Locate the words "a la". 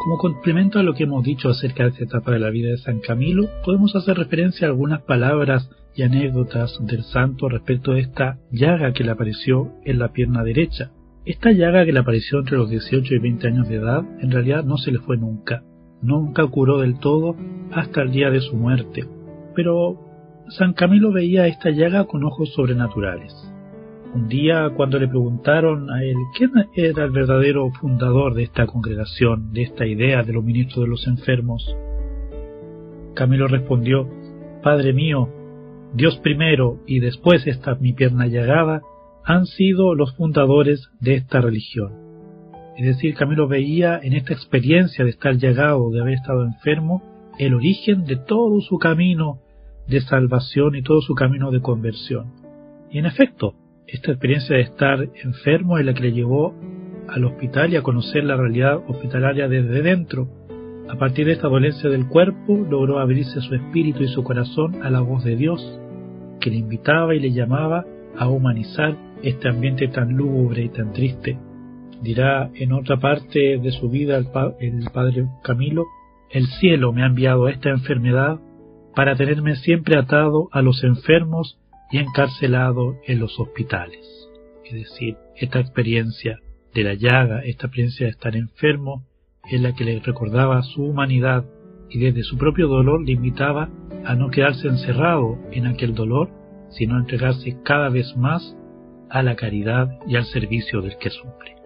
64.82-65.00, 99.08-99.34